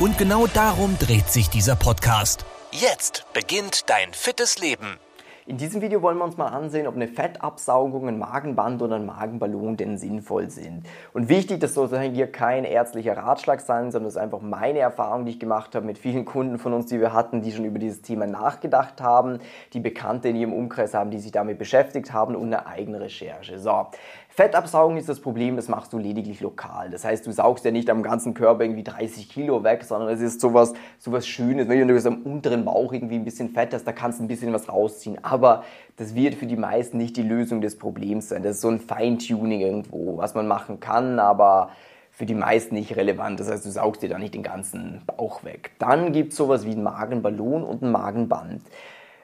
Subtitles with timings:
[0.00, 2.44] Und genau darum dreht sich dieser Podcast.
[2.70, 4.96] Jetzt beginnt dein fittes Leben.
[5.44, 9.06] In diesem Video wollen wir uns mal ansehen, ob eine Fettabsaugung, ein Magenband oder ein
[9.06, 10.84] Magenballon denn sinnvoll sind.
[11.14, 15.24] Und wichtig, das soll hier kein ärztlicher Ratschlag sein, sondern das ist einfach meine Erfahrung,
[15.24, 17.78] die ich gemacht habe mit vielen Kunden von uns, die wir hatten, die schon über
[17.78, 19.38] dieses Thema nachgedacht haben,
[19.72, 23.58] die Bekannte in ihrem Umkreis haben, die sich damit beschäftigt haben und eine eigene Recherche.
[23.58, 23.86] So,
[24.28, 26.90] Fettabsaugen ist das Problem, das machst du lediglich lokal.
[26.90, 30.20] Das heißt, du saugst ja nicht am ganzen Körper irgendwie 30 Kilo weg, sondern es
[30.20, 31.68] ist sowas, sowas Schönes.
[31.68, 34.52] Wenn du am unteren Bauch irgendwie ein bisschen Fett hast, da kannst du ein bisschen
[34.52, 35.18] was rausziehen.
[35.24, 35.64] Aber
[35.96, 38.42] das wird für die meisten nicht die Lösung des Problems sein.
[38.44, 41.70] Das ist so ein Feintuning irgendwo, was man machen kann, aber
[42.12, 43.40] für die meisten nicht relevant.
[43.40, 45.72] Das heißt, du saugst dir da nicht den ganzen Bauch weg.
[45.78, 48.62] Dann gibt es sowas wie einen Magenballon und ein Magenband.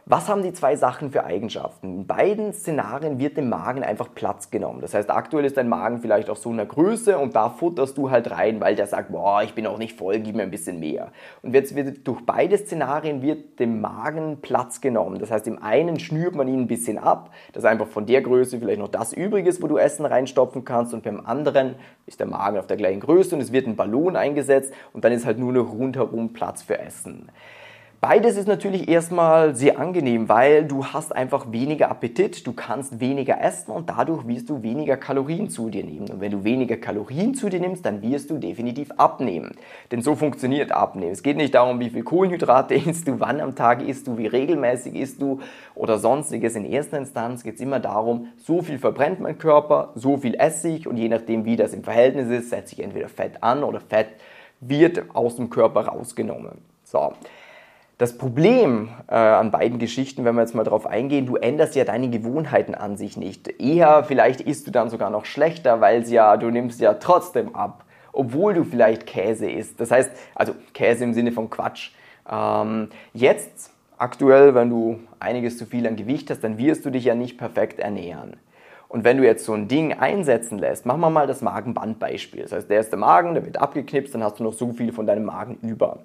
[0.07, 2.01] Was haben die zwei Sachen für Eigenschaften?
[2.01, 4.83] In beiden Szenarien wird dem Magen einfach Platz genommen.
[4.83, 8.11] Das heißt, aktuell ist dein Magen vielleicht auf so einer Größe und da futterst du
[8.11, 10.79] halt rein, weil der sagt, boah, ich bin auch nicht voll, gib mir ein bisschen
[10.79, 11.11] mehr.
[11.41, 15.21] Und jetzt wird durch beide Szenarien wird dem Magen Platz genommen.
[15.21, 18.59] Das heißt, im einen schnürt man ihn ein bisschen ab, dass einfach von der Größe
[18.59, 22.27] vielleicht noch das übrig ist, wo du Essen reinstopfen kannst und beim anderen ist der
[22.27, 25.39] Magen auf der gleichen Größe und es wird ein Ballon eingesetzt und dann ist halt
[25.39, 27.31] nur noch rundherum Platz für Essen.
[28.01, 33.41] Beides ist natürlich erstmal sehr angenehm, weil du hast einfach weniger Appetit, du kannst weniger
[33.41, 36.11] essen und dadurch wirst du weniger Kalorien zu dir nehmen.
[36.11, 39.53] Und wenn du weniger Kalorien zu dir nimmst, dann wirst du definitiv abnehmen.
[39.91, 41.13] Denn so funktioniert Abnehmen.
[41.13, 44.27] Es geht nicht darum, wie viel Kohlenhydrate isst du, wann am Tag isst du, wie
[44.27, 45.41] regelmäßig isst du
[45.75, 46.57] oder sonstiges.
[46.57, 50.69] In erster Instanz geht es immer darum, so viel verbrennt mein Körper, so viel esse
[50.69, 53.81] ich und je nachdem, wie das im Verhältnis ist, setze ich entweder Fett an oder
[53.81, 54.09] Fett
[54.61, 56.59] wird aus dem Körper rausgenommen.
[56.85, 57.13] So.
[57.97, 61.85] Das Problem äh, an beiden Geschichten, wenn wir jetzt mal drauf eingehen, du änderst ja
[61.85, 63.61] deine Gewohnheiten an sich nicht.
[63.61, 67.85] Eher vielleicht isst du dann sogar noch schlechter, weil ja, du nimmst ja trotzdem ab,
[68.13, 69.81] obwohl du vielleicht Käse isst.
[69.81, 71.93] Das heißt, also Käse im Sinne von Quatsch.
[72.29, 77.05] Ähm, jetzt, aktuell, wenn du einiges zu viel an Gewicht hast, dann wirst du dich
[77.05, 78.37] ja nicht perfekt ernähren.
[78.89, 82.43] Und wenn du jetzt so ein Ding einsetzen lässt, machen wir mal das Magenbandbeispiel.
[82.43, 84.93] Das heißt, der ist der Magen, der wird abgeknipst, dann hast du noch so viel
[84.93, 86.01] von deinem Magen über.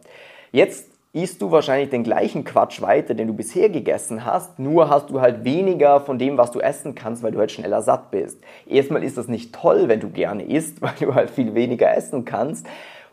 [0.51, 5.09] Jetzt isst du wahrscheinlich den gleichen Quatsch weiter, den du bisher gegessen hast, nur hast
[5.09, 8.43] du halt weniger von dem, was du essen kannst, weil du halt schneller satt bist.
[8.67, 12.25] Erstmal ist das nicht toll, wenn du gerne isst, weil du halt viel weniger essen
[12.25, 12.67] kannst.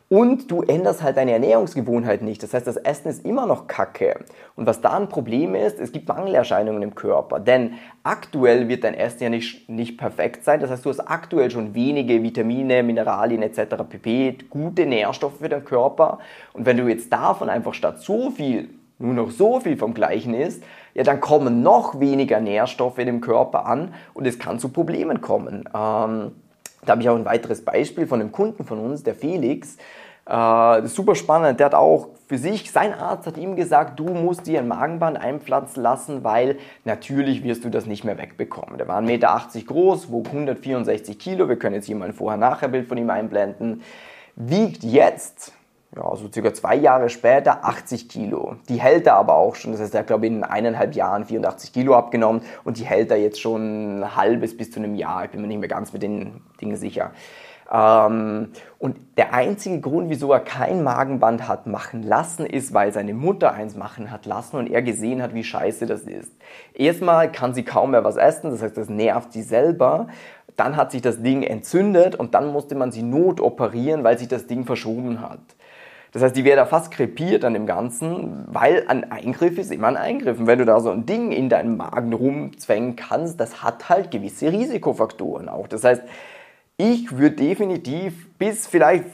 [0.09, 2.41] Und du änderst halt deine Ernährungsgewohnheit nicht.
[2.43, 4.21] Das heißt, das Essen ist immer noch Kacke.
[4.55, 7.41] Und was da ein Problem ist, es gibt Mangelerscheinungen im Körper.
[7.41, 7.73] Denn
[8.05, 10.61] aktuell wird dein Essen ja nicht, nicht perfekt sein.
[10.61, 13.83] Das heißt, du hast aktuell schon wenige Vitamine, Mineralien etc.
[13.89, 14.39] pp.
[14.49, 16.21] Gute Nährstoffe für deinen Körper.
[16.53, 20.35] Und wenn du jetzt davon einfach statt so viel nur noch so viel vom Gleichen
[20.35, 20.63] isst,
[20.95, 25.21] ja, dann kommen noch weniger Nährstoffe in dem Körper an und es kann zu Problemen
[25.21, 25.69] kommen.
[25.75, 26.33] Ähm,
[26.87, 29.77] da habe ich auch ein weiteres Beispiel von einem Kunden von uns, der Felix.
[30.27, 31.61] Äh, super spannend.
[31.61, 35.17] Der hat auch für sich, sein Arzt hat ihm gesagt, du musst dir ein Magenband
[35.19, 38.79] einpflanzen lassen, weil natürlich wirst du das nicht mehr wegbekommen.
[38.79, 41.49] Der war 1,80 Meter groß, wog 164 Kilo.
[41.49, 43.83] Wir können jetzt hier mal ein Vorher-Nachher-Bild von ihm einblenden.
[44.35, 45.53] Wiegt jetzt
[45.97, 48.57] ja, so circa zwei Jahre später 80 Kilo.
[48.69, 49.73] Die hält er aber auch schon.
[49.73, 53.11] Das heißt, er hat, glaube ich, in eineinhalb Jahren 84 Kilo abgenommen und die hält
[53.11, 55.25] er jetzt schon ein halbes bis zu einem Jahr.
[55.25, 57.13] Ich bin mir nicht mehr ganz mit den Dingen sicher.
[57.73, 58.49] Ähm,
[58.79, 63.55] und der einzige Grund, wieso er kein Magenband hat machen lassen, ist, weil seine Mutter
[63.55, 66.33] eins machen hat lassen und er gesehen hat, wie scheiße das ist.
[66.75, 70.09] Erstmal kann sie kaum mehr was essen, das heißt, das nervt sie selber.
[70.57, 74.47] Dann hat sich das Ding entzündet und dann musste man sie notoperieren, weil sich das
[74.47, 75.41] Ding verschoben hat.
[76.17, 79.89] Das heißt, die wäre da fast krepiert an dem Ganzen, weil ein Eingriff ist immer
[79.89, 80.39] ein Eingriff.
[80.39, 84.11] Und wenn du da so ein Ding in deinem Magen rumzwängen kannst, das hat halt
[84.11, 85.69] gewisse Risikofaktoren auch.
[85.69, 86.01] Das heißt,
[86.79, 89.05] ich würde definitiv bis vielleicht,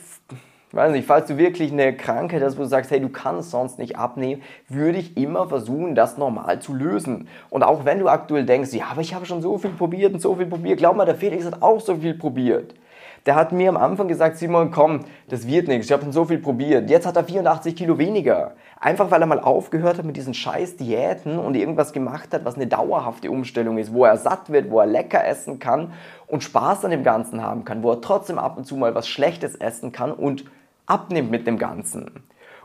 [0.71, 3.81] weiß nicht, falls du wirklich eine Krankheit hast, wo du sagst, hey, du kannst sonst
[3.81, 7.27] nicht abnehmen, würde ich immer versuchen, das normal zu lösen.
[7.51, 10.23] Und auch wenn du aktuell denkst, ja, aber ich habe schon so viel probiert und
[10.23, 12.75] so viel probiert, glaub mal, der Felix hat auch so viel probiert.
[13.25, 16.25] Der hat mir am Anfang gesagt, Simon, komm, das wird nichts, ich habe schon so
[16.25, 16.91] viel probiert.
[16.91, 18.55] Jetzt hat er 84 Kilo weniger.
[18.81, 22.57] Einfach weil er mal aufgehört hat mit diesen scheiß Diäten und irgendwas gemacht hat, was
[22.57, 25.93] eine dauerhafte Umstellung ist, wo er satt wird, wo er lecker essen kann
[26.27, 29.07] und Spaß an dem Ganzen haben kann, wo er trotzdem ab und zu mal was
[29.07, 30.45] Schlechtes essen kann und
[30.87, 32.11] abnimmt mit dem Ganzen.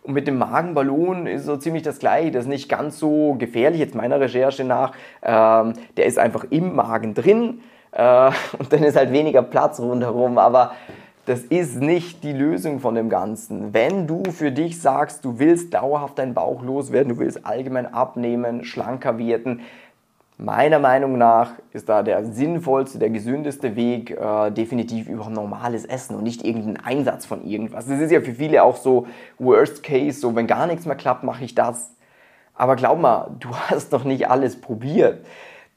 [0.01, 2.31] Und mit dem Magenballon ist so ziemlich das gleiche.
[2.31, 4.93] Das ist nicht ganz so gefährlich, jetzt meiner Recherche nach.
[5.21, 7.59] Ähm, der ist einfach im Magen drin
[7.91, 10.37] äh, und dann ist halt weniger Platz rundherum.
[10.37, 10.73] Aber
[11.25, 13.73] das ist nicht die Lösung von dem Ganzen.
[13.73, 18.63] Wenn du für dich sagst, du willst dauerhaft deinen Bauch loswerden, du willst allgemein abnehmen,
[18.63, 19.61] schlanker werden,
[20.39, 26.15] Meiner Meinung nach ist da der sinnvollste, der gesündeste Weg äh, definitiv über normales Essen
[26.15, 27.87] und nicht irgendein Einsatz von irgendwas.
[27.87, 29.07] Das ist ja für viele auch so
[29.39, 31.91] Worst Case, so wenn gar nichts mehr klappt, mache ich das.
[32.53, 35.25] Aber glaub mal, du hast doch nicht alles probiert.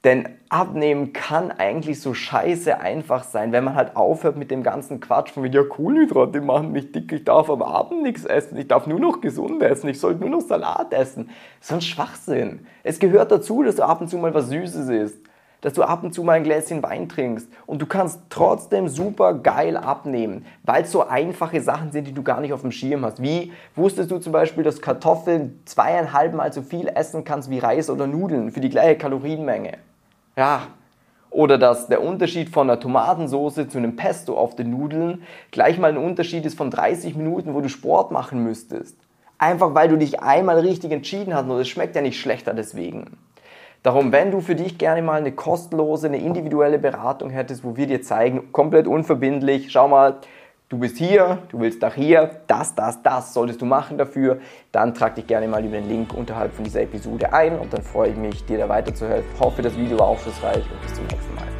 [0.02, 4.98] Denn abnehmen kann eigentlich so scheiße einfach sein, wenn man halt aufhört mit dem ganzen
[4.98, 8.86] Quatsch von ja Kohlenhydrate machen mich dick, ich darf am Abend nichts essen, ich darf
[8.86, 11.28] nur noch gesund essen, ich sollte nur noch Salat essen.
[11.60, 12.66] So ein Schwachsinn.
[12.82, 15.18] Es gehört dazu, dass du ab und zu mal was Süßes isst,
[15.60, 19.34] dass du ab und zu mal ein Gläschen Wein trinkst und du kannst trotzdem super
[19.34, 23.04] geil abnehmen, weil es so einfache Sachen sind, die du gar nicht auf dem Schirm
[23.04, 23.22] hast.
[23.22, 27.90] Wie wusstest du zum Beispiel, dass Kartoffeln zweieinhalb Mal so viel essen kannst wie Reis
[27.90, 29.72] oder Nudeln für die gleiche Kalorienmenge?
[30.40, 30.68] Ja,
[31.28, 35.90] oder dass der Unterschied von einer Tomatensauce zu einem Pesto auf den Nudeln gleich mal
[35.90, 38.96] ein Unterschied ist von 30 Minuten, wo du Sport machen müsstest.
[39.36, 43.18] Einfach weil du dich einmal richtig entschieden hast und es schmeckt ja nicht schlechter deswegen.
[43.82, 47.86] Darum, wenn du für dich gerne mal eine kostenlose, eine individuelle Beratung hättest, wo wir
[47.86, 50.20] dir zeigen, komplett unverbindlich, schau mal,
[50.70, 54.38] du bist hier, du willst nach hier, das, das, das solltest du machen dafür,
[54.72, 57.82] dann trag dich gerne mal über den Link unterhalb von dieser Episode ein und dann
[57.82, 59.28] freue ich mich, dir da weiterzuhelfen.
[59.38, 61.59] Hoffe, das Video war aufschlussreich und bis zum nächsten Mal.